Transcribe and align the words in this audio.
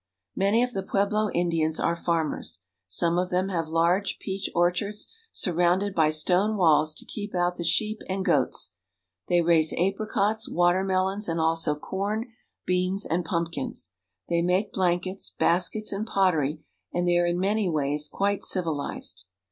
Many 0.35 0.63
of 0.63 0.71
the 0.73 0.81
Pueblo 0.81 1.29
Indians 1.29 1.79
are 1.79 1.95
farmers. 1.95 2.61
Some 2.87 3.19
of 3.19 3.29
them 3.29 3.49
have 3.49 3.67
large 3.67 4.17
peach 4.17 4.49
orchards, 4.55 5.11
surrounded 5.31 5.93
by 5.93 6.09
stone 6.09 6.57
walls 6.57 6.95
to 6.95 7.05
keep 7.05 7.35
out 7.35 7.57
the 7.57 7.63
sheep 7.63 8.01
and 8.09 8.25
goats. 8.25 8.73
They 9.27 9.41
raise 9.43 9.71
apricots, 9.73 10.49
water 10.49 10.83
melons, 10.83 11.29
and 11.29 11.39
also 11.39 11.75
corn, 11.75 12.31
beans, 12.65 13.05
and 13.05 13.23
pumpkins. 13.23 13.91
They 14.27 14.41
make 14.41 14.73
blankets, 14.73 15.35
baskets, 15.37 15.91
and 15.91 16.07
pottery; 16.07 16.63
and 16.91 17.07
they 17.07 17.19
are 17.19 17.27
in 17.27 17.37
many 17.39 17.69
ways 17.69 18.09
quite 18.11 18.43
civilized. 18.43 19.25